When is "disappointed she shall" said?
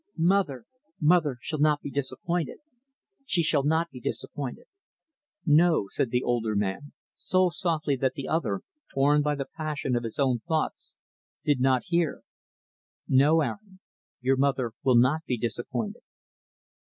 1.91-3.61